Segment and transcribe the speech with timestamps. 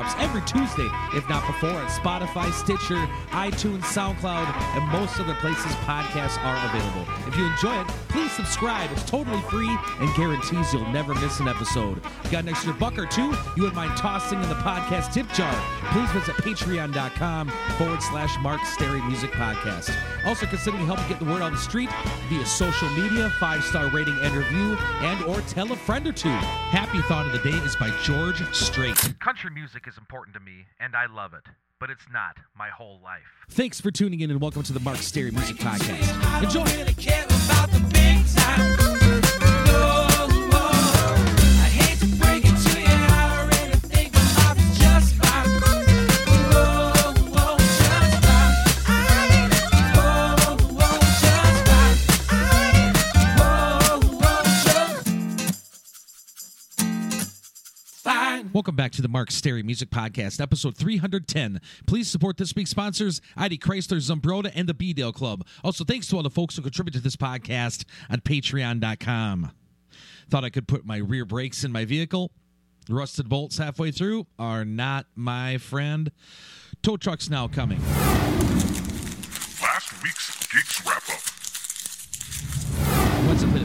[0.00, 5.72] drops every Tuesday, if not before, on Spotify, Stitcher, iTunes, SoundCloud, and most other places
[5.86, 7.06] podcasts are available.
[7.26, 8.90] If you enjoy it, please subscribe.
[8.92, 12.00] It's totally free and guarantees you'll never miss an episode.
[12.30, 15.52] Got an extra buck or two you wouldn't mind tossing in the podcast tip jar,
[15.92, 19.94] please visit patreon.com forward slash Mark Stary Music Podcast.
[20.24, 21.90] Also considering helping get the word on the street
[22.28, 26.28] via social media, five-star rating and review, and or tell a friend or two.
[26.28, 28.96] Happy Thought of the Day is by George Strait.
[29.18, 31.44] Country music is important to me, and I love it,
[31.78, 33.22] but it's not my whole life.
[33.50, 36.42] Thanks for tuning in and welcome to the Mark Stary Music Podcast.
[36.42, 36.64] Enjoy.
[58.52, 61.60] Welcome back to the Mark Stary Music Podcast, episode 310.
[61.86, 65.46] Please support this week's sponsors, ID Chrysler, Zumbrota, and the B-Dale Club.
[65.62, 69.52] Also, thanks to all the folks who contribute to this podcast on patreon.com.
[70.28, 72.32] Thought I could put my rear brakes in my vehicle.
[72.88, 76.10] Rusted bolts halfway through are not my friend.
[76.82, 77.80] Tow truck's now coming.
[79.62, 81.20] Last week's Geeks Wrap Up.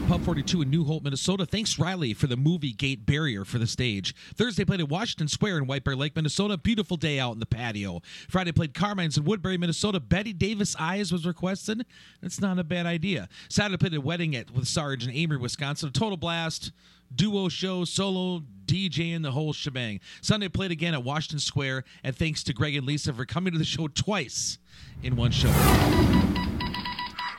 [0.06, 1.44] Pub 42 in New Hope, Minnesota.
[1.44, 4.14] Thanks, Riley, for the movie Gate Barrier for the stage.
[4.36, 6.56] Thursday played at Washington Square in White Bear Lake, Minnesota.
[6.56, 8.00] Beautiful day out in the patio.
[8.28, 9.98] Friday played Carmine's in Woodbury, Minnesota.
[9.98, 11.84] Bette Davis Eyes was requested.
[12.22, 13.28] That's not a bad idea.
[13.48, 15.90] Saturday played a wedding at with Sarge in Amery, Wisconsin.
[15.90, 16.70] Total blast.
[17.12, 19.98] Duo show, solo, DJ, and the whole shebang.
[20.20, 23.58] Sunday played again at Washington Square, and thanks to Greg and Lisa for coming to
[23.58, 24.58] the show twice
[25.02, 25.50] in one show.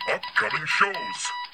[0.09, 1.46] Upcoming shows.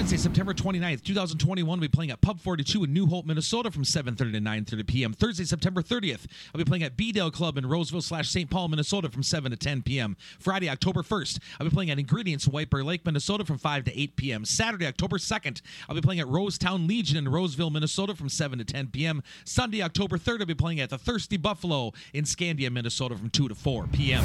[0.00, 3.82] Wednesday, September 29th, 2021, we'll be playing at Pub 42 in New Hope, Minnesota from
[3.82, 5.12] 7.30 to 9.30 p.m.
[5.12, 6.24] Thursday, September 30th,
[6.54, 8.48] I'll be playing at B-Dale Club in Roseville slash St.
[8.48, 10.16] Paul, Minnesota from 7 to 10 p.m.
[10.38, 13.84] Friday, October 1st, I'll be playing at Ingredients in White Bear Lake, Minnesota from 5
[13.84, 14.44] to 8 p.m.
[14.46, 18.64] Saturday, October 2nd, I'll be playing at Rosetown Legion in Roseville, Minnesota from 7 to
[18.64, 19.22] 10 p.m.
[19.44, 23.48] Sunday, October 3rd, I'll be playing at the Thirsty Buffalo in Scandia, Minnesota from 2
[23.48, 24.24] to 4 p.m.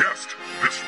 [0.00, 0.34] Guest
[0.64, 0.80] this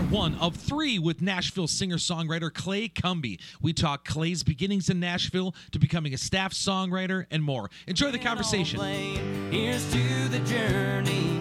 [0.00, 3.38] part one of three with Nashville singer songwriter Clay Cumby.
[3.60, 7.70] We talk Clay's beginnings in Nashville to becoming a staff songwriter and more.
[7.86, 8.80] Enjoy the conversation.
[9.50, 11.40] Here's to the journey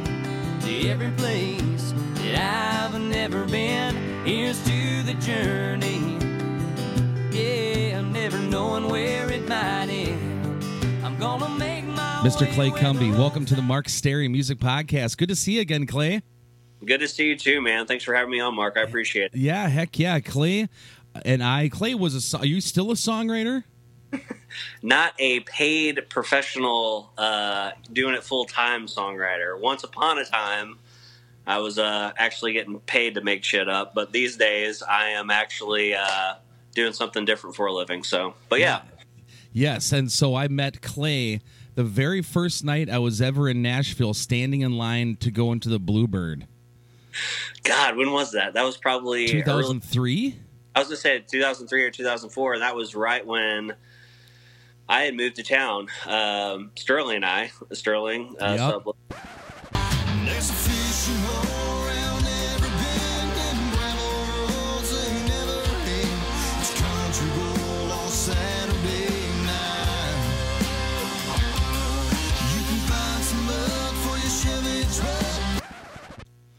[0.62, 3.96] to every place that I've never been.
[4.26, 6.18] Here's to the journey.
[7.32, 10.64] Yeah, never knowing where it might end.
[11.06, 12.52] I'm gonna make my Mr.
[12.54, 15.18] Clay Cumby, welcome to the Mark Stary Music Podcast.
[15.18, 16.22] Good to see you again, Clay.
[16.84, 17.86] Good to see you too, man.
[17.86, 18.78] Thanks for having me on, Mark.
[18.78, 19.36] I appreciate it.
[19.36, 20.70] Yeah, heck yeah, Clay.
[21.26, 22.38] And I, Clay was a.
[22.38, 23.64] Are you still a songwriter?
[24.82, 29.60] Not a paid professional, uh, doing it full time songwriter.
[29.60, 30.80] Once upon a time,
[31.46, 35.30] I was uh, actually getting paid to make shit up, but these days I am
[35.30, 36.36] actually uh,
[36.74, 38.04] doing something different for a living.
[38.04, 38.82] So, but yeah,
[39.52, 41.42] Yes, and so I met Clay
[41.76, 45.70] the very first night I was ever in Nashville, standing in line to go into
[45.70, 46.48] the Bluebird.
[47.64, 48.54] God, when was that?
[48.54, 50.36] That was probably early, 2003.
[50.76, 53.74] I was gonna say 2003 or 2004, and that was right when
[54.88, 55.88] I had moved to town.
[56.08, 58.96] Um, Sterling and I, Sterling, uh, Yep.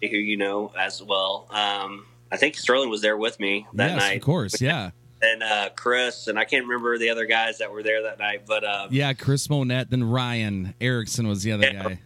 [0.02, 1.46] Who you know as well.
[1.50, 4.16] Um, I think Sterling was there with me that yes, night.
[4.16, 4.60] of course.
[4.60, 4.90] Yeah,
[5.22, 8.42] And uh, Chris, and I can't remember the other guys that were there that night,
[8.46, 9.12] but uh, yeah.
[9.12, 11.82] Chris Monette, then Ryan Erickson was the other Yeah.
[11.82, 12.00] guy.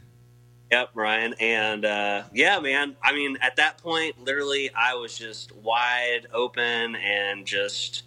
[0.70, 1.34] yep, Ryan.
[1.38, 6.96] And uh, yeah, man, I mean, at that point, literally, I was just wide open
[6.96, 8.04] and just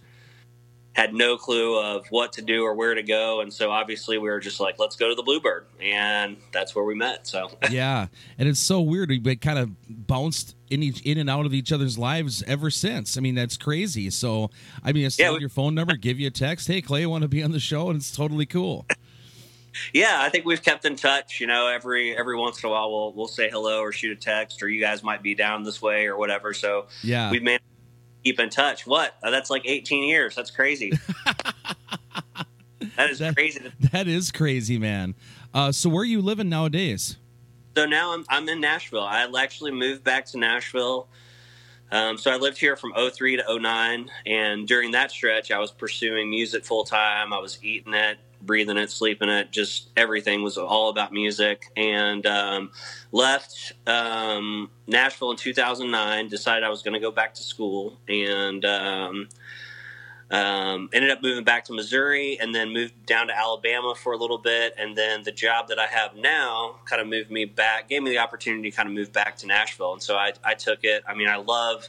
[0.97, 4.27] had no clue of what to do or where to go, and so obviously we
[4.29, 7.27] were just like, let's go to the Bluebird, and that's where we met.
[7.27, 8.07] So yeah,
[8.39, 9.09] and it's so weird.
[9.23, 13.15] We kind of bounced in each, in and out of each other's lives ever since.
[13.15, 14.09] I mean, that's crazy.
[14.09, 14.49] So
[14.83, 16.67] I mean, I still Yeah, we- your phone number, give you a text.
[16.67, 18.88] Hey, Clay, want to be on the show, and it's totally cool.
[19.93, 21.39] yeah, I think we've kept in touch.
[21.39, 24.19] You know, every every once in a while we'll we'll say hello or shoot a
[24.19, 26.55] text, or you guys might be down this way or whatever.
[26.55, 27.63] So Yeah, we've managed
[28.27, 28.85] keep in touch.
[28.85, 29.15] What?
[29.24, 30.35] Uh, That's like 18 years.
[30.35, 30.91] That's crazy.
[32.97, 33.71] that is That- crazy.
[33.91, 35.15] that is crazy, man.
[35.53, 37.18] Uh, so where are you living nowadays?
[37.77, 39.03] So now I'm I'm in Nashville.
[39.03, 41.07] I actually moved back to Nashville.
[41.91, 45.71] Um, so I lived here from 03 to 09, and during that stretch, I was
[45.71, 47.31] pursuing music full time.
[47.31, 49.51] I was eating it, breathing it, sleeping it.
[49.51, 51.71] Just everything was all about music.
[51.77, 52.71] And um,
[53.11, 56.29] left um, Nashville in 2009.
[56.29, 59.29] Decided I was going to go back to school, and um,
[60.29, 64.17] um, ended up moving back to Missouri and then moved down to Alabama for a
[64.17, 64.73] little bit.
[64.77, 68.09] And then the job that I have now kind of moved me back, gave me
[68.09, 69.93] the opportunity to kind of move back to Nashville.
[69.93, 71.03] And so I, I took it.
[71.07, 71.88] I mean, I love,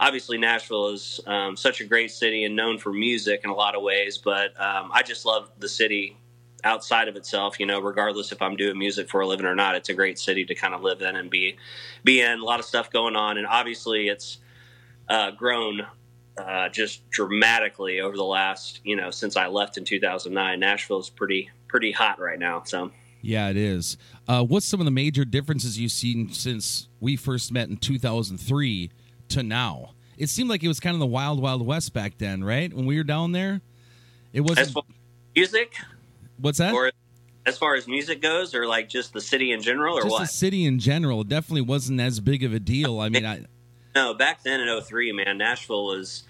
[0.00, 3.74] obviously, Nashville is um, such a great city and known for music in a lot
[3.74, 6.16] of ways, but um, I just love the city
[6.62, 9.74] outside of itself you know regardless if i'm doing music for a living or not
[9.74, 11.58] it's a great city to kind of live in and be
[12.04, 14.38] be in a lot of stuff going on and obviously it's
[15.10, 15.86] uh, grown
[16.36, 20.58] uh, just dramatically over the last, you know, since I left in 2009.
[20.58, 22.62] Nashville is pretty pretty hot right now.
[22.64, 22.90] So
[23.20, 23.96] Yeah, it is.
[24.28, 28.90] Uh, what's some of the major differences you've seen since we first met in 2003
[29.30, 29.90] to now?
[30.16, 32.72] It seemed like it was kind of the wild, wild west back then, right?
[32.72, 33.60] When we were down there,
[34.32, 34.68] it wasn't.
[34.68, 34.76] as
[35.34, 35.74] music,
[36.38, 36.72] What's that?
[36.72, 36.90] or
[37.46, 40.20] as far as music goes, or like just the city in general, or Just what?
[40.22, 43.00] the city in general it definitely wasn't as big of a deal.
[43.00, 43.44] I mean, I,
[43.94, 46.24] No, back then in 03, man, Nashville was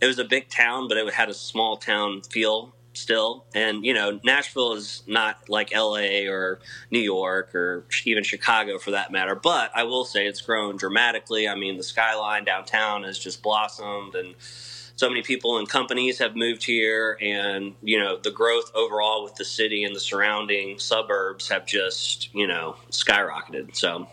[0.00, 3.44] it was a big town, but it had a small town feel still.
[3.54, 6.60] And you know, Nashville is not like LA or
[6.90, 9.34] New York or even Chicago for that matter.
[9.34, 11.48] But I will say it's grown dramatically.
[11.48, 16.34] I mean, the skyline downtown has just blossomed and so many people and companies have
[16.36, 21.50] moved here and you know the growth overall with the city and the surrounding suburbs
[21.50, 24.08] have just you know skyrocketed so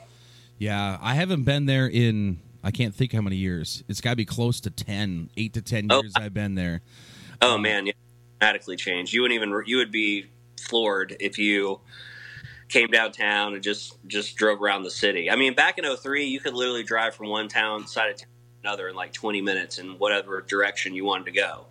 [0.58, 3.84] yeah, I haven't been there in I can't think how many years.
[3.90, 6.02] It's got to be close to 10, 8 to 10 Oh.
[6.02, 6.82] years I've been there.
[7.42, 7.94] Oh man, yeah,
[8.44, 9.14] dramatically changed.
[9.14, 10.28] You wouldn't even you would be
[10.60, 11.80] floored if you
[12.68, 15.30] came downtown and just just drove around the city.
[15.32, 18.28] I mean, back in 03, you could literally drive from one town side of town
[18.64, 21.66] to another in like 20 minutes in whatever direction you wanted to go.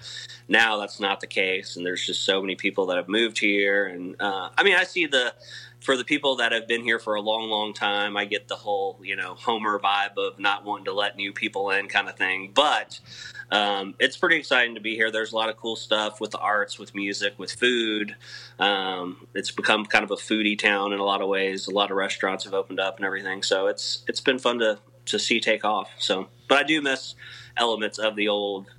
[0.49, 3.87] Now that's not the case, and there's just so many people that have moved here.
[3.87, 5.35] And uh, I mean, I see the
[5.81, 8.57] for the people that have been here for a long, long time, I get the
[8.57, 12.17] whole you know Homer vibe of not wanting to let new people in kind of
[12.17, 12.99] thing, but
[13.53, 15.11] um, it's pretty exciting to be here.
[15.11, 18.17] There's a lot of cool stuff with the arts, with music, with food.
[18.59, 21.69] Um, it's become kind of a foodie town in a lot of ways.
[21.69, 24.79] A lot of restaurants have opened up and everything, so it's it's been fun to
[25.05, 25.91] to see take off.
[25.99, 27.15] So, but I do miss
[27.59, 28.71] elements of the old,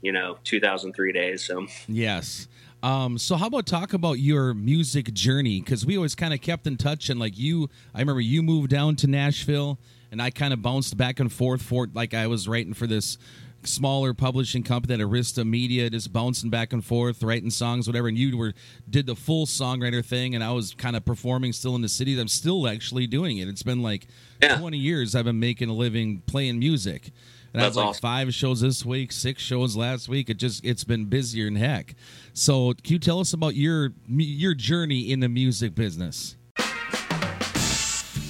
[0.00, 1.44] you know, 2003 days.
[1.44, 2.48] So, Yes.
[2.82, 5.60] Um, so how about talk about your music journey?
[5.60, 8.70] Because we always kind of kept in touch, and like you, I remember you moved
[8.70, 9.78] down to Nashville,
[10.10, 13.18] and I kind of bounced back and forth for like I was writing for this
[13.66, 18.08] smaller publishing company that Arista Media, just bouncing back and forth, writing songs, whatever.
[18.08, 18.54] And you were
[18.88, 22.18] did the full songwriter thing, and I was kind of performing still in the city.
[22.20, 23.48] I'm still actually doing it.
[23.48, 24.06] It's been like
[24.42, 24.58] Yeah.
[24.58, 27.10] 20 years I've been making a living playing music.
[27.54, 28.00] And I have like awesome.
[28.00, 30.30] five shows this week, six shows last week.
[30.30, 31.94] It just it's been busier than heck.
[32.32, 36.36] So, can you tell us about your your journey in the music business?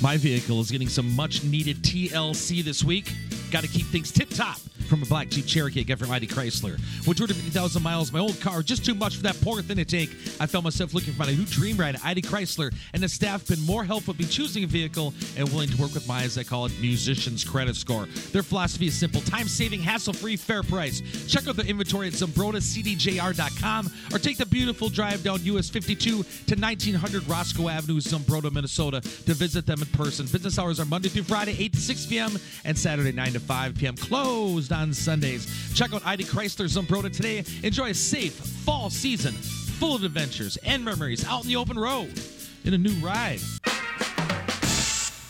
[0.03, 3.13] My vehicle is getting some much needed TLC this week.
[3.53, 4.59] Got to keep things tip top
[4.93, 6.73] from a black Jeep Cherokee I got from ID Chrysler.
[7.09, 10.11] With 250,000 miles, my old car just too much for that poor thing to take.
[10.39, 13.63] I found myself looking for my new dream ride at Chrysler, and the staff been
[13.63, 16.67] more helpful me choosing a vehicle and willing to work with my, as I call
[16.67, 18.05] it, musician's credit score.
[18.33, 21.01] Their philosophy is simple: time-saving, hassle-free, fair price.
[21.27, 26.21] Check out the inventory at ZumbrotaCDJR.com or take the beautiful drive down US 52 to
[26.21, 30.27] 1900 Roscoe Avenue, Zumbrota, Minnesota, to visit them in person.
[30.27, 33.75] Business hours are Monday through Friday, 8 to 6 p.m., and Saturday, 9 to 5
[33.75, 33.97] p.m.
[33.97, 35.47] Closed on Sundays.
[35.75, 37.45] Check out ID Chrysler Zumbrota today.
[37.63, 42.19] Enjoy a safe fall season full of adventures and memories out in the open road
[42.65, 43.41] in a new ride.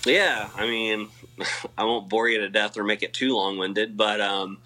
[0.06, 1.08] Yeah, I mean,
[1.78, 4.58] I won't bore you to death or make it too long winded, but um,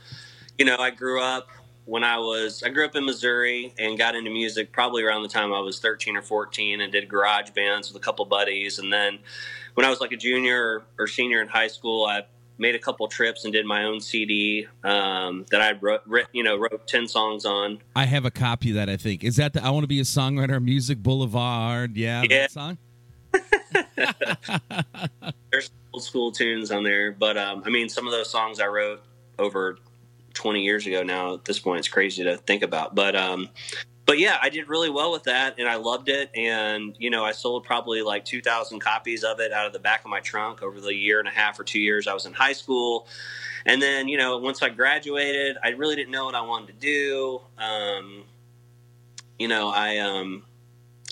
[0.58, 1.48] you know, I grew up
[1.86, 5.28] when I was I grew up in Missouri and got into music probably around the
[5.28, 8.92] time I was 13 or 14 and did garage bands with a couple buddies and
[8.92, 9.20] then
[9.76, 12.24] when I was like a junior or senior in high school, I
[12.58, 16.42] made a couple trips and did my own CD um, that I wrote, writ, you
[16.42, 17.78] know, wrote ten songs on.
[17.94, 18.88] I have a copy of that.
[18.88, 21.96] I think is that the I want to be a songwriter, Music Boulevard.
[21.96, 22.46] Yeah, Yeah.
[22.48, 22.78] that song.
[25.50, 28.66] There's old school tunes on there, but um, I mean, some of those songs I
[28.66, 29.02] wrote
[29.38, 29.78] over
[30.34, 31.34] 20 years ago now.
[31.34, 33.48] At this point, it's crazy to think about, but um,
[34.06, 36.30] but yeah, I did really well with that, and I loved it.
[36.34, 40.04] And you know, I sold probably like 2,000 copies of it out of the back
[40.04, 42.32] of my trunk over the year and a half or two years I was in
[42.32, 43.06] high school.
[43.66, 46.72] And then, you know, once I graduated, I really didn't know what I wanted to
[46.74, 47.40] do.
[47.58, 48.22] Um,
[49.40, 50.44] you know, I um,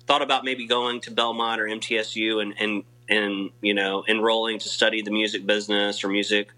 [0.07, 4.69] thought about maybe going to Belmont or MTSU and, and, and, you know, enrolling to
[4.69, 6.51] study the music business or music,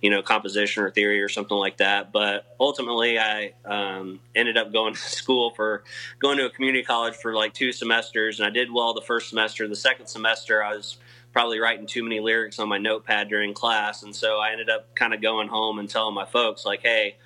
[0.00, 2.12] you know, composition or theory or something like that.
[2.12, 5.84] But ultimately, I um, ended up going to school for
[6.20, 9.28] going to a community college for like two semesters, and I did well the first
[9.28, 9.68] semester.
[9.68, 10.98] The second semester, I was
[11.32, 14.94] probably writing too many lyrics on my notepad during class, and so I ended up
[14.94, 17.16] kind of going home and telling my folks like, "Hey,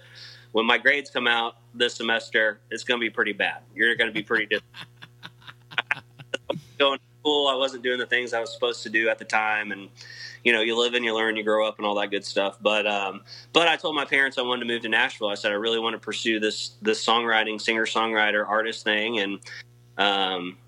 [0.52, 3.62] when my grades come out this semester, it's going to be pretty bad.
[3.74, 4.46] You're going to be pretty
[6.78, 7.48] going to school.
[7.48, 9.88] I wasn't doing the things I was supposed to do at the time, and
[10.44, 12.58] you know, you live and you learn, you grow up, and all that good stuff.
[12.60, 13.22] But um,
[13.52, 15.28] but I told my parents I wanted to move to Nashville.
[15.28, 19.40] I said I really want to pursue this this songwriting, singer songwriter, artist thing, and
[19.98, 20.58] um,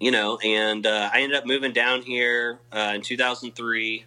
[0.00, 4.04] you know, and uh, I ended up moving down here uh, in 2003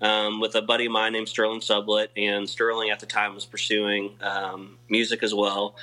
[0.00, 3.44] um, with a buddy of mine named Sterling Sublet, and Sterling at the time was
[3.44, 5.74] pursuing um, music as well.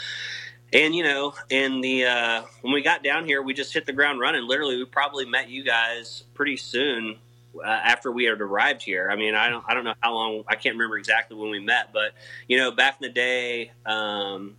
[0.72, 3.92] And you know, in the uh, when we got down here, we just hit the
[3.92, 4.48] ground running.
[4.48, 7.18] Literally, we probably met you guys pretty soon
[7.58, 9.10] uh, after we had arrived here.
[9.12, 10.44] I mean, I don't I don't know how long.
[10.48, 12.14] I can't remember exactly when we met, but
[12.48, 13.72] you know, back in the day.
[13.86, 14.56] Um,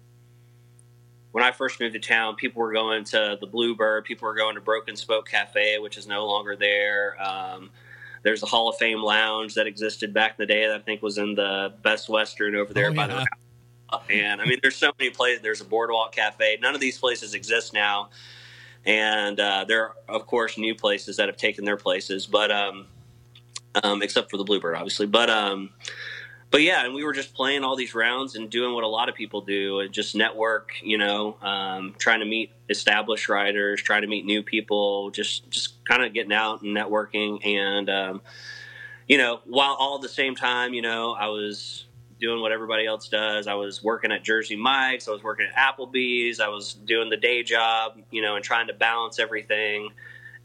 [1.33, 4.55] when I first moved to town, people were going to the Bluebird, people were going
[4.55, 7.17] to Broken Spoke Cafe, which is no longer there.
[7.19, 7.71] Um,
[8.23, 11.01] there's a Hall of Fame lounge that existed back in the day that I think
[11.01, 13.25] was in the Best Western over there Oh, by yeah.
[13.25, 13.27] the
[14.11, 15.43] and I mean, there's so many places.
[15.43, 16.59] There's a Boardwalk Cafe.
[16.63, 18.11] None of these places exist now,
[18.85, 22.27] and uh, there are, of course, new places that have taken their places.
[22.27, 22.87] But um,
[23.83, 25.07] um, except for the Bluebird, obviously.
[25.07, 25.71] But um,
[26.51, 29.09] but yeah, and we were just playing all these rounds and doing what a lot
[29.09, 30.73] of people do, and just network.
[30.83, 35.85] You know, um, trying to meet established writers, trying to meet new people, just just
[35.85, 37.45] kind of getting out and networking.
[37.47, 38.23] And um,
[39.09, 41.87] you know, while all at the same time, you know, I was
[42.23, 43.47] doing what everybody else does.
[43.47, 45.09] I was working at Jersey Mike's.
[45.09, 46.41] I was working at Applebee's.
[46.41, 49.91] I was doing the day job, you know, and trying to balance everything.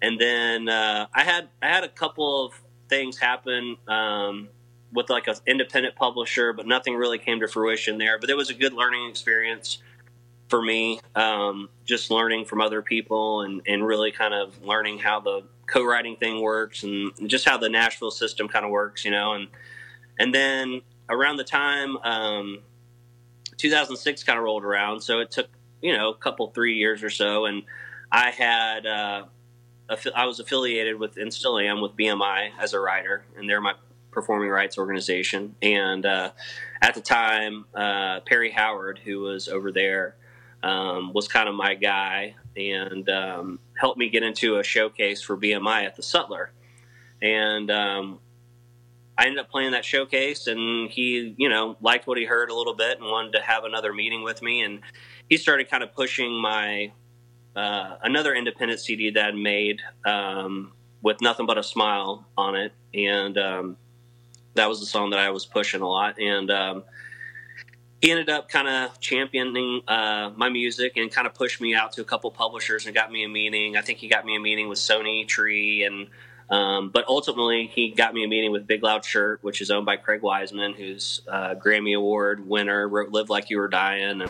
[0.01, 4.49] And then uh, I had I had a couple of things happen um,
[4.91, 8.19] with like an independent publisher, but nothing really came to fruition there.
[8.19, 9.77] But it was a good learning experience
[10.49, 15.19] for me, um, just learning from other people and, and really kind of learning how
[15.19, 19.33] the co-writing thing works and just how the Nashville system kind of works, you know.
[19.33, 19.47] And
[20.19, 22.59] and then around the time um,
[23.57, 25.47] 2006 kind of rolled around, so it took
[25.81, 27.63] you know a couple three years or so, and
[28.11, 29.25] I had uh,
[29.89, 33.61] affi- I was affiliated with and still am with BMI as a writer, and they're
[33.61, 33.73] my
[34.11, 35.55] performing rights organization.
[35.61, 36.31] And uh,
[36.81, 40.15] at the time, uh, Perry Howard, who was over there,
[40.63, 45.37] um, was kind of my guy and um, helped me get into a showcase for
[45.37, 46.51] BMI at the Sutler.
[47.21, 48.19] And um,
[49.17, 52.53] I ended up playing that showcase, and he, you know, liked what he heard a
[52.53, 54.61] little bit and wanted to have another meeting with me.
[54.61, 54.81] And
[55.27, 56.91] he started kind of pushing my
[57.55, 62.73] uh, another independent CD that I'd made um, with nothing but a smile on it,
[62.93, 63.77] and um,
[64.53, 66.19] that was the song that I was pushing a lot.
[66.19, 66.83] And um,
[67.99, 71.93] he ended up kind of championing uh, my music and kind of pushed me out
[71.93, 73.75] to a couple publishers and got me a meeting.
[73.75, 76.09] I think he got me a meeting with Sony Tree and.
[76.49, 79.85] Um, but ultimately, he got me a meeting with Big Loud Shirt, which is owned
[79.85, 84.29] by Craig Wiseman, who's a Grammy Award winner, wrote "Live Like You Were Dying." And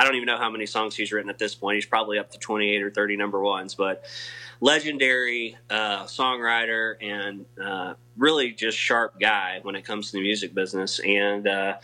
[0.00, 1.74] I don't even know how many songs he's written at this point.
[1.74, 4.06] He's probably up to 28 or 30 number ones, but
[4.62, 10.54] legendary uh, songwriter and uh, really just sharp guy when it comes to the music
[10.54, 11.00] business.
[11.00, 11.76] And uh,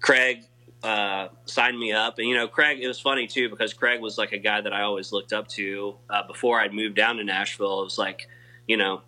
[0.00, 0.42] Craig
[0.82, 2.18] uh, signed me up.
[2.18, 4.74] And, you know, Craig, it was funny too, because Craig was like a guy that
[4.74, 7.80] I always looked up to uh, before I'd moved down to Nashville.
[7.80, 8.28] It was like,
[8.68, 9.00] you know,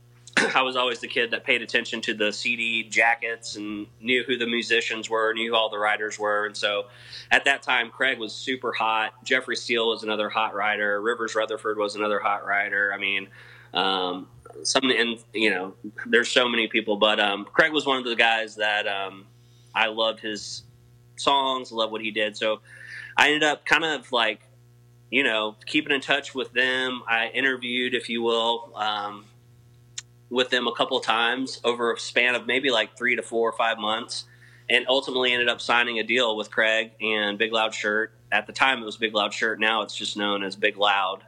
[0.55, 4.37] I was always the kid that paid attention to the CD jackets and knew who
[4.37, 6.47] the musicians were, knew who all the writers were.
[6.47, 6.87] And so
[7.31, 9.13] at that time, Craig was super hot.
[9.25, 11.01] Jeffrey Steele was another hot writer.
[11.01, 12.93] Rivers Rutherford was another hot writer.
[12.95, 13.29] I mean,
[13.75, 14.29] Um,
[14.63, 15.75] some and you know,
[16.07, 19.27] there's so many people, but um, Craig was one of the guys that um,
[19.75, 20.63] I loved his
[21.17, 22.37] songs, loved what he did.
[22.37, 22.61] So
[23.17, 24.41] I ended up kind of like,
[25.11, 27.03] you know, keeping in touch with them.
[27.09, 29.25] I interviewed, if you will, um,
[30.31, 33.57] with them a couple times over a span of maybe like three to four or
[33.57, 34.25] five months,
[34.69, 38.13] and ultimately ended up signing a deal with Craig and Big Loud Shirt.
[38.31, 39.59] At the time, it was Big Loud Shirt.
[39.59, 41.23] Now it's just known as Big Loud.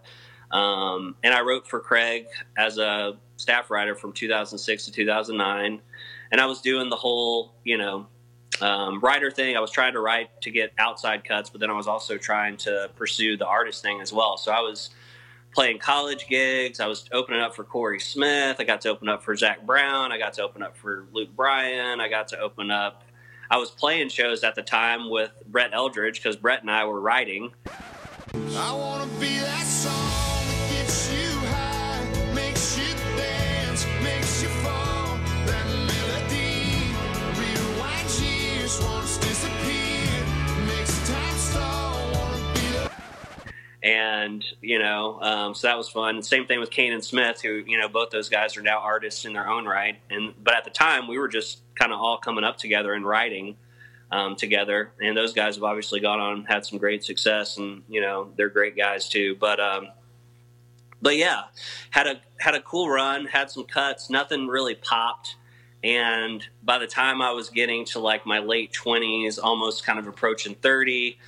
[0.51, 2.27] Um, and I wrote for Craig
[2.59, 5.81] as a staff writer from 2006 to 2009.
[6.33, 8.07] And I was doing the whole, you know,
[8.61, 9.57] um, writer thing.
[9.57, 12.57] I was trying to write to get outside cuts, but then I was also trying
[12.59, 14.37] to pursue the artist thing as well.
[14.37, 14.91] So I was
[15.53, 16.81] playing college gigs.
[16.81, 18.57] I was opening up for Corey Smith.
[18.59, 20.13] I got to open up for Zac Brown.
[20.13, 22.01] I got to open up for Luke Bryan.
[22.01, 23.03] I got to open up.
[23.51, 27.01] I was playing shows at the time with Brett Eldredge because Brett and I were
[27.01, 27.53] writing.
[28.33, 29.60] I wanna be that
[43.83, 46.23] and you know, um, so that was fun.
[46.23, 49.25] Same thing with Kane and Smith, who you know, both those guys are now artists
[49.25, 49.97] in their own right.
[50.11, 53.07] And but at the time, we were just kind of all coming up together and
[53.07, 53.57] writing
[54.11, 54.93] um, together.
[55.01, 58.49] And those guys have obviously gone on, had some great success, and you know, they're
[58.49, 59.37] great guys too.
[59.37, 59.89] But um,
[61.01, 61.45] but yeah,
[61.91, 65.37] had a had a cool run, had some cuts, nothing really popped.
[65.83, 70.07] And by the time I was getting to like my late twenties, almost kind of
[70.07, 71.19] approaching thirty,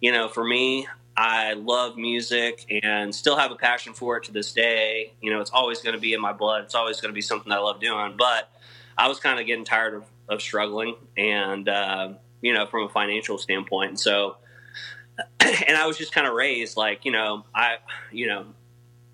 [0.00, 0.86] you know, for me,
[1.16, 5.12] I love music and still have a passion for it to this day.
[5.22, 6.64] You know, it's always going to be in my blood.
[6.64, 8.14] It's always going to be something I love doing.
[8.18, 8.50] But
[8.98, 12.88] I was kind of getting tired of, of struggling and, uh, you know, from a
[12.88, 13.90] financial standpoint.
[13.90, 14.36] And so,
[15.40, 17.76] and I was just kind of raised like, you know, I,
[18.12, 18.46] you know,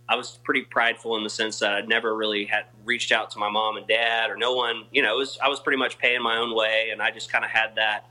[0.09, 3.39] I was pretty prideful in the sense that I'd never really had reached out to
[3.39, 6.23] my mom and dad or no one, you know, was, I was pretty much paying
[6.23, 6.91] my own way.
[6.91, 8.09] And I just kind of had that,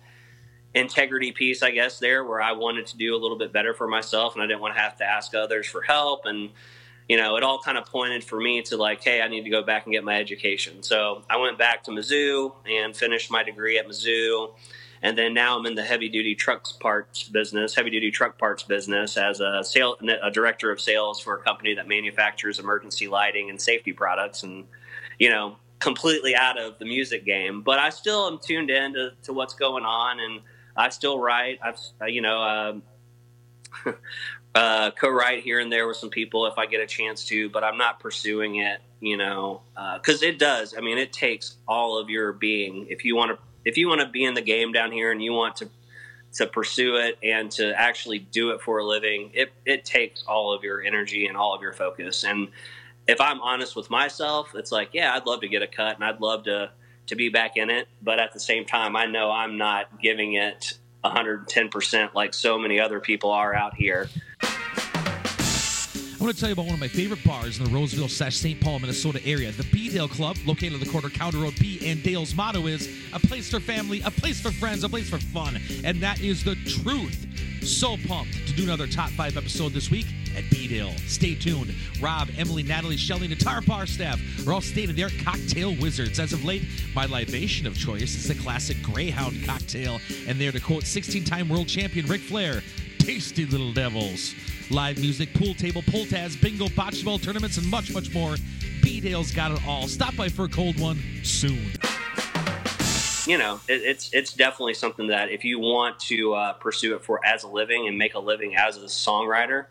[0.74, 3.88] integrity piece, I guess, there where I wanted to do a little bit better for
[3.88, 6.22] myself and I didn't want to have to ask others for help.
[6.26, 6.50] And,
[7.10, 9.50] you know, it all kind of pointed for me to like, hey, I need to
[9.50, 10.82] go back and get my education.
[10.82, 14.52] So I went back to Mizzou and finished my degree at Mizzou.
[15.04, 18.64] And then now I'm in the heavy duty trucks parts business, heavy duty truck parts
[18.64, 23.50] business as a sale, a director of sales for a company that manufactures emergency lighting
[23.50, 24.44] and safety products.
[24.44, 24.66] And,
[25.18, 29.14] you know, completely out of the music game, but I still am tuned in to,
[29.24, 30.40] to what's going on and,
[30.76, 31.60] I still write.
[31.64, 32.84] I've uh, you know um,
[34.56, 37.64] uh, co-write here and there with some people if I get a chance to, but
[37.64, 38.82] I'm not pursuing it.
[39.00, 39.62] You know,
[39.96, 40.76] because uh, it does.
[40.78, 44.02] I mean, it takes all of your being if you want to if you want
[44.02, 45.70] to be in the game down here and you want to
[46.34, 49.32] to pursue it and to actually do it for a living.
[49.34, 52.24] It it takes all of your energy and all of your focus.
[52.24, 52.50] And
[53.08, 56.04] if I'm honest with myself, it's like, yeah, I'd love to get a cut and
[56.04, 56.72] I'd love to
[57.08, 57.88] to be back in it.
[58.02, 62.80] But at the same time, I know I'm not giving it 110% like so many
[62.80, 64.10] other people are out here.
[66.22, 68.38] I want to tell you about one of my favorite bars in the Roseville slash
[68.38, 68.62] St.
[68.62, 69.52] Paul, Minnesota area.
[69.52, 72.88] The B Dale Club, located on the corner County Road B and Dale's motto is
[73.12, 75.60] a place for family, a place for friends, a place for fun.
[75.84, 77.26] And that is the truth.
[77.64, 80.94] So pumped to do another top five episode this week at B Dale.
[81.08, 81.74] Stay tuned.
[82.02, 85.76] Rob, Emily, Natalie, Shelley, and entire bar staff are all state of the art cocktail
[85.76, 86.20] wizards.
[86.20, 86.64] As of late,
[86.96, 90.00] my libation of choice is the classic Greyhound cocktail.
[90.28, 92.62] And there to quote 16 time world champion Ric Flair,
[93.00, 94.34] tasty little devils.
[94.70, 98.36] Live music, pool table, pull tabs, bingo, bocce ball tournaments, and much, much more.
[98.82, 99.88] B Dale's got it all.
[99.88, 101.72] Stop by for a cold one soon.
[103.28, 107.04] You know, it, it's it's definitely something that if you want to uh, pursue it
[107.04, 109.68] for as a living and make a living as a songwriter,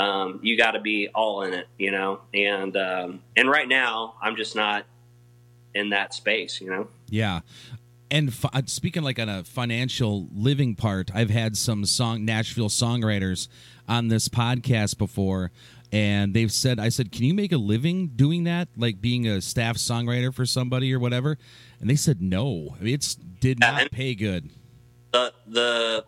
[0.00, 1.68] um, you got to be all in it.
[1.78, 4.86] You know, and um, and right now I'm just not
[5.74, 6.60] in that space.
[6.60, 6.88] You know.
[7.08, 7.40] Yeah.
[8.12, 12.68] And fi- uh, speaking like on a financial living part, I've had some song Nashville
[12.68, 13.46] songwriters
[13.88, 15.52] on this podcast before,
[15.92, 19.40] and they've said, "I said, can you make a living doing that, like being a
[19.40, 21.38] staff songwriter for somebody or whatever?"
[21.78, 24.50] And they said, "No, I mean, it's did not pay good."
[25.12, 26.04] the the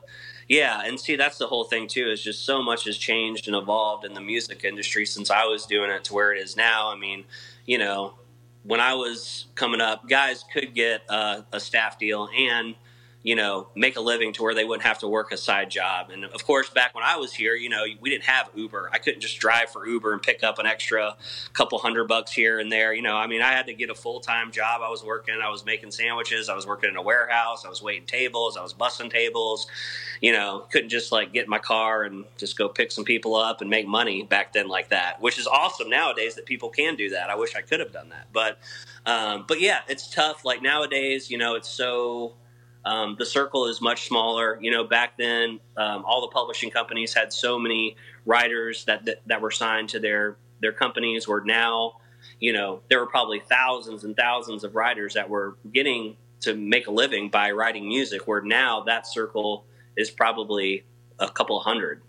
[0.52, 3.56] yeah and see that's the whole thing too is just so much has changed and
[3.56, 6.92] evolved in the music industry since i was doing it to where it is now.
[6.92, 7.24] I mean
[7.64, 8.14] you know
[8.62, 12.74] when i was coming up guys could get a, a staff deal and
[13.22, 16.10] you know, make a living to where they wouldn't have to work a side job.
[16.10, 18.90] And of course, back when I was here, you know, we didn't have Uber.
[18.92, 21.16] I couldn't just drive for Uber and pick up an extra
[21.52, 22.92] couple hundred bucks here and there.
[22.92, 24.80] You know, I mean, I had to get a full time job.
[24.82, 27.80] I was working, I was making sandwiches, I was working in a warehouse, I was
[27.80, 29.68] waiting tables, I was bussing tables.
[30.20, 33.34] You know, couldn't just like get in my car and just go pick some people
[33.34, 36.96] up and make money back then like that, which is awesome nowadays that people can
[36.96, 37.30] do that.
[37.30, 38.28] I wish I could have done that.
[38.32, 38.58] But,
[39.04, 40.44] um, but yeah, it's tough.
[40.44, 42.34] Like nowadays, you know, it's so
[42.84, 44.58] um, the circle is much smaller.
[44.60, 49.22] You know, back then, um, all the publishing companies had so many writers that, that,
[49.26, 51.28] that were signed to their their companies.
[51.28, 51.94] Where now,
[52.40, 56.88] you know, there were probably thousands and thousands of writers that were getting to make
[56.88, 58.26] a living by writing music.
[58.26, 59.64] Where now that circle
[59.96, 60.84] is probably
[61.18, 62.02] a couple hundred.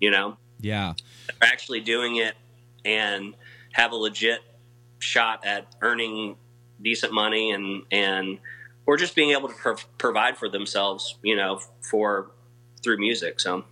[0.00, 0.94] You know, Yeah.
[1.40, 2.34] are actually doing it
[2.84, 3.34] and
[3.72, 4.40] have a legit
[4.98, 6.36] shot at earning
[6.82, 8.38] decent money and and
[8.86, 12.30] or just being able to pro- provide for themselves, you know, for
[12.82, 13.40] through music.
[13.40, 13.64] So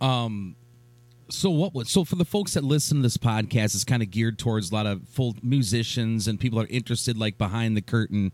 [0.00, 0.56] Um,
[1.30, 4.10] so what would so for the folks that listen to this podcast, it's kind of
[4.10, 8.32] geared towards a lot of full musicians and people are interested, like behind the curtain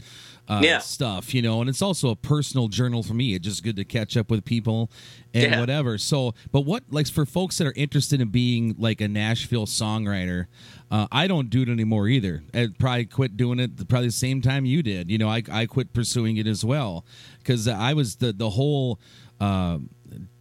[0.49, 0.79] uh, Yeah.
[0.79, 1.61] stuff, you know.
[1.61, 3.35] And it's also a personal journal for me.
[3.35, 4.91] It's just good to catch up with people
[5.33, 5.61] and Yeah.
[5.61, 5.99] whatever.
[5.99, 10.47] So, but what like for folks that are interested in being like a Nashville songwriter,
[10.91, 12.43] uh, I don't do it anymore either.
[12.53, 15.11] I probably quit doing it probably the same time you did.
[15.11, 17.05] You know, I I quit pursuing it as well
[17.39, 19.01] because I was the the whole.
[19.41, 19.91] Um,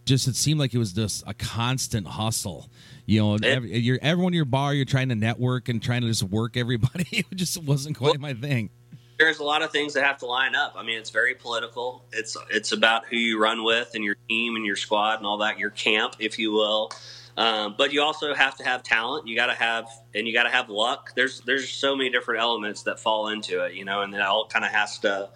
[0.04, 2.68] just it seemed like it was just a constant hustle.
[3.06, 6.08] You know, every, you're everyone in your bar, you're trying to network and trying to
[6.08, 7.06] just work everybody.
[7.10, 8.70] it just wasn't quite my thing.
[9.18, 10.74] there's a lot of things that have to line up.
[10.76, 12.04] I mean, it's very political.
[12.12, 15.38] It's it's about who you run with and your team and your squad and all
[15.38, 16.90] that, your camp, if you will.
[17.36, 19.26] Um, but you also have to have talent.
[19.26, 21.12] You got to have and you got to have luck.
[21.14, 24.46] There's there's so many different elements that fall into it, you know, and it all
[24.46, 25.30] kind of has to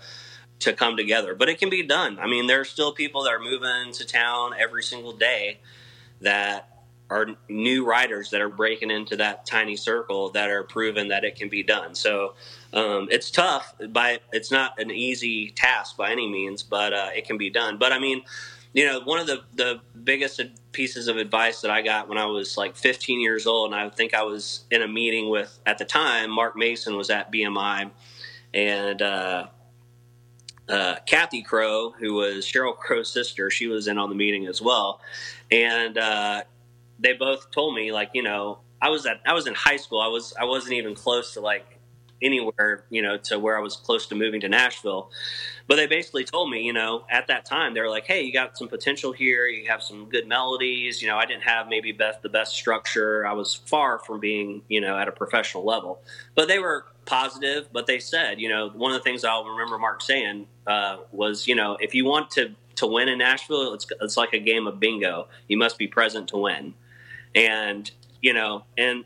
[0.61, 1.35] to come together.
[1.35, 2.19] But it can be done.
[2.19, 5.61] I mean, there are still people that are moving to town every single day
[6.21, 6.79] that
[7.11, 11.37] are new writers that are breaking into that tiny circle that are proving that it
[11.37, 11.95] can be done.
[11.95, 12.35] So
[12.73, 13.75] um, it's tough.
[13.91, 17.79] By it's not an easy task by any means, but uh, it can be done.
[17.79, 18.23] But I mean,
[18.75, 20.43] you know, one of the the biggest
[20.73, 23.89] pieces of advice that I got when I was like 15 years old, and I
[23.89, 27.91] think I was in a meeting with at the time Mark Mason was at BMI,
[28.53, 29.03] and.
[29.03, 29.47] Uh,
[30.69, 34.61] uh, Kathy Crow, who was Sheryl Crow's sister, she was in on the meeting as
[34.61, 35.01] well,
[35.51, 36.43] and uh,
[36.99, 40.01] they both told me like you know I was at I was in high school.
[40.01, 41.79] I was I wasn't even close to like
[42.21, 45.11] anywhere you know to where I was close to moving to Nashville,
[45.67, 48.33] but they basically told me you know at that time they were like hey you
[48.33, 49.47] got some potential here.
[49.47, 51.01] You have some good melodies.
[51.01, 53.27] You know I didn't have maybe best the best structure.
[53.27, 56.03] I was far from being you know at a professional level,
[56.35, 59.79] but they were positive but they said you know one of the things I'll remember
[59.79, 63.87] Mark saying uh, was you know if you want to to win in Nashville it's
[64.01, 65.27] it's like a game of bingo.
[65.49, 66.75] You must be present to win.
[67.35, 67.91] And
[68.23, 69.05] you know and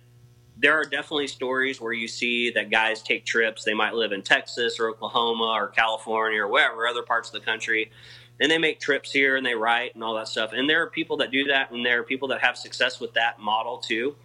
[0.59, 3.65] there are definitely stories where you see that guys take trips.
[3.65, 7.45] They might live in texas or oklahoma or california or wherever other parts of the
[7.45, 7.91] country
[8.41, 10.53] and they make trips here and they write and all that stuff.
[10.53, 13.15] And there are people that do that and there are people that have success with
[13.15, 14.17] that model too.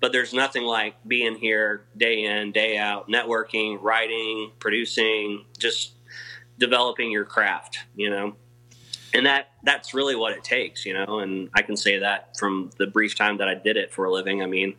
[0.00, 5.92] But there's nothing like being here day in day out networking writing producing just
[6.58, 8.34] developing your craft you know?
[9.14, 11.20] And that that's really what it takes you know?
[11.20, 14.12] And i can say that from the brief time that i did it for a
[14.12, 14.42] living.
[14.42, 14.74] I mean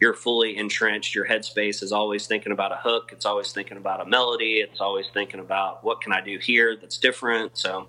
[0.00, 1.14] you're fully entrenched.
[1.14, 3.10] Your headspace is always thinking about a hook.
[3.12, 4.60] It's always thinking about a melody.
[4.60, 7.58] It's always thinking about what can i do here that's different.
[7.58, 7.88] So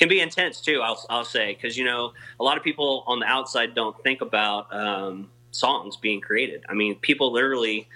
[0.00, 3.20] can be intense too i'll, I'll say because you know a lot of people on
[3.20, 6.64] the outside don't think about um, songs being created.
[6.68, 7.88] I mean people literally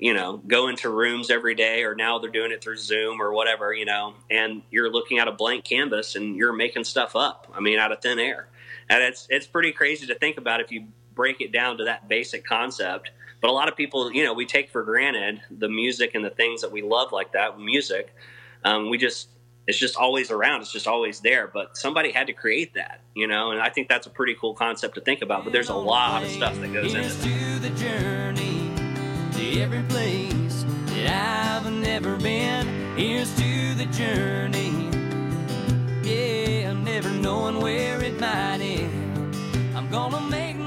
[0.00, 3.34] you know, go into rooms every day, or now they're doing it through Zoom or
[3.34, 7.52] whatever, you know, and you're looking at a blank canvas and you're making stuff up.
[7.54, 8.48] I mean, out of thin air,
[8.88, 12.08] and it's it's pretty crazy to think about if you break it down to that
[12.08, 13.10] basic concept.
[13.42, 16.30] But a lot of people, you know, we take for granted the music and the
[16.30, 17.58] things that we love like that.
[17.58, 18.14] Music,
[18.64, 19.28] um, we just
[19.66, 20.62] it's just always around.
[20.62, 21.46] It's just always there.
[21.46, 24.54] But somebody had to create that, you know, and I think that's a pretty cool
[24.54, 25.44] concept to think about.
[25.44, 27.49] But there's a lot of stuff that goes into that.
[29.40, 32.66] To every place that I've never been.
[32.94, 34.90] Here's to the journey.
[36.02, 39.34] Yeah, never knowing where it might end.
[39.74, 40.59] I'm gonna make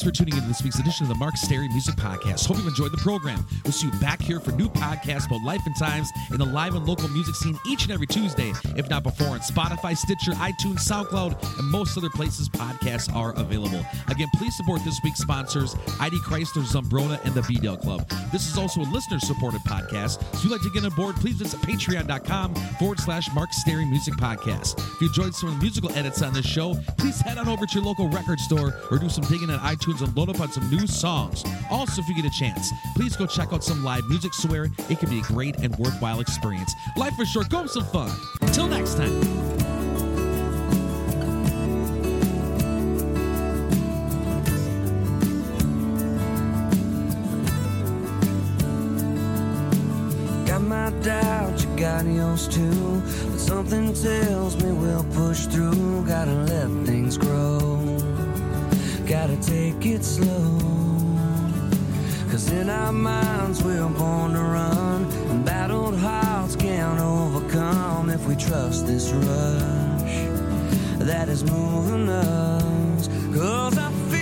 [0.00, 2.46] Thanks for tuning into this week's edition of the Mark Stary Music Podcast.
[2.46, 3.46] Hope you've enjoyed the program.
[3.64, 6.74] We'll see you back here for new podcasts about life and times in the live
[6.74, 10.88] and local music scene each and every Tuesday, if not before, on Spotify, Stitcher, iTunes,
[10.88, 13.84] SoundCloud, and most other places podcasts are available.
[14.08, 18.08] Again, please support this week's sponsors, ID Chrysler, Zumbrota, and the B-Dale Club.
[18.32, 21.34] This is also a listener-supported podcast, so if you'd like to get on board, please
[21.34, 24.78] visit patreon.com forward slash Mark Stary Music Podcast.
[24.94, 27.66] If you enjoyed some of the musical edits on this show, please head on over
[27.66, 30.50] to your local record store or do some digging on iTunes and load up on
[30.52, 31.44] some new songs.
[31.70, 34.32] Also, if you get a chance, please go check out some live music.
[34.32, 36.72] Swear it can be a great and worthwhile experience.
[36.96, 37.48] Life is short.
[37.50, 38.10] Go have some fun.
[38.40, 39.20] Until next time.
[50.46, 53.02] Got my doubts, you got yours too.
[53.30, 56.06] But something tells me we'll push through.
[56.06, 57.89] Gotta let things grow.
[59.10, 60.56] Gotta take it slow.
[62.30, 65.04] Cause in our minds we're born to run.
[65.30, 70.14] And battled hearts can't overcome if we trust this rush
[71.04, 73.08] that is moving us.
[73.34, 74.19] Cause I feel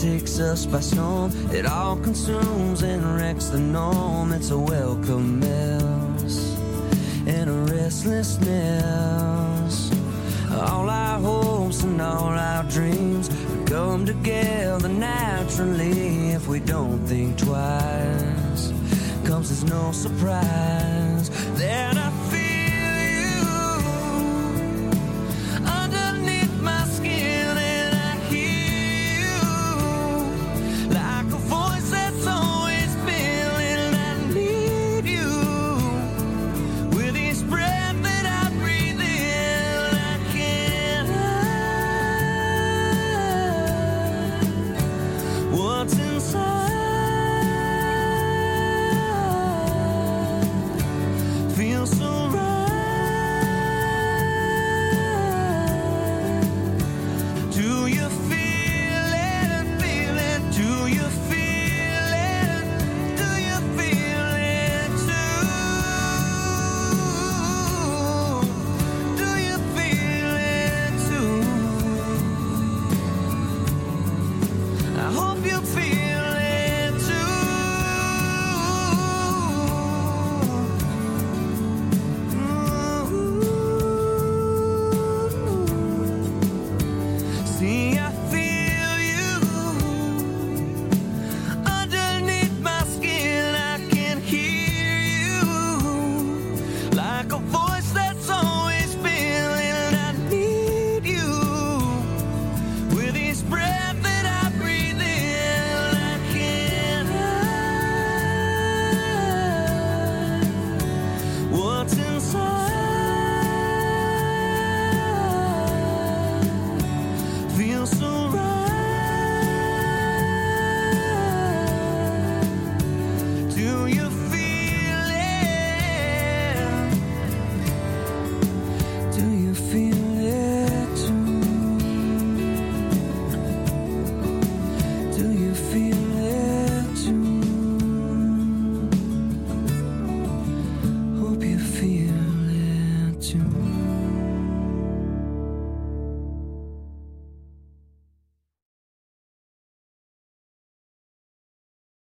[0.00, 1.30] takes us by storm.
[1.52, 4.32] It all consumes and wrecks the norm.
[4.32, 6.56] It's a welcome mess
[7.26, 9.90] and a restlessness.
[10.50, 13.28] All our hopes and all our dreams
[13.66, 18.72] come together naturally if we don't think twice.
[19.26, 21.98] Comes as no surprise that